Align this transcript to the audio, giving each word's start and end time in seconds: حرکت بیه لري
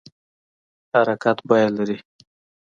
حرکت 0.93 1.37
بیه 1.47 1.67
لري 1.75 1.97